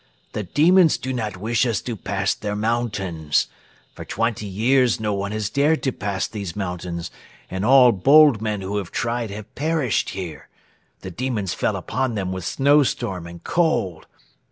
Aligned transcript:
The 0.31 0.41
demons 0.41 0.97
do 0.97 1.13
not 1.13 1.37
wish 1.37 1.63
us 1.67 1.79
to 1.83 1.95
pass 1.95 2.33
their 2.33 2.55
mountains. 2.55 3.45
For 3.93 4.03
twenty 4.03 4.47
years 4.47 4.99
no 4.99 5.13
one 5.13 5.31
has 5.31 5.51
dared 5.51 5.83
to 5.83 5.91
pass 5.91 6.25
these 6.27 6.55
mountains 6.55 7.11
and 7.51 7.63
all 7.63 7.91
bold 7.91 8.41
men 8.41 8.61
who 8.61 8.77
have 8.77 8.89
tried 8.89 9.29
have 9.29 9.53
perished 9.53 10.09
here. 10.17 10.49
The 11.01 11.11
demons 11.11 11.53
fell 11.53 11.75
upon 11.75 12.15
them 12.15 12.31
with 12.31 12.45
snowstorm 12.45 13.27
and 13.27 13.43
cold. 13.43 14.07